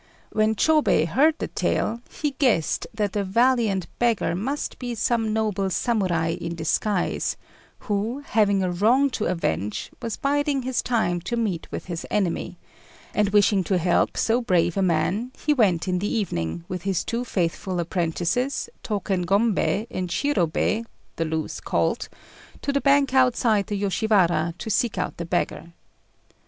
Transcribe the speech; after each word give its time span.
When 0.31 0.55
Chôbei 0.55 1.05
heard 1.07 1.35
the 1.37 1.47
tale, 1.47 2.01
be 2.23 2.31
guessed 2.39 2.87
that 2.91 3.13
the 3.13 3.23
valiant 3.23 3.85
beggar 3.99 4.33
must 4.33 4.79
be 4.79 4.95
some 4.95 5.31
noble 5.31 5.69
Samurai 5.69 6.29
in 6.41 6.55
disguise, 6.55 7.37
who, 7.81 8.21
having 8.25 8.63
a 8.63 8.71
wrong 8.71 9.11
to 9.11 9.25
avenge, 9.25 9.91
was 10.01 10.17
biding 10.17 10.63
his 10.63 10.81
time 10.81 11.21
to 11.21 11.37
meet 11.37 11.67
with 11.71 11.85
his 11.85 12.03
enemy; 12.09 12.57
and 13.13 13.29
wishing 13.29 13.63
to 13.65 13.77
help 13.77 14.17
so 14.17 14.41
brave 14.41 14.75
a 14.75 14.81
man, 14.81 15.31
he 15.45 15.53
went 15.53 15.87
in 15.87 15.99
the 15.99 16.11
evening, 16.11 16.65
with 16.67 16.81
his 16.81 17.03
two 17.03 17.23
faithful 17.23 17.79
apprentices, 17.79 18.71
Tôken 18.83 19.23
Gombei 19.23 19.85
and 19.91 20.09
Shirobei 20.09 20.83
"the 21.17 21.25
loose 21.25 21.59
Colt," 21.59 22.09
to 22.63 22.73
the 22.73 22.81
bank 22.81 23.13
outside 23.13 23.67
the 23.67 23.79
Yoshiwara 23.79 24.55
to 24.57 24.69
seek 24.71 24.97
out 24.97 25.17
the 25.17 25.25
beggar. 25.25 25.73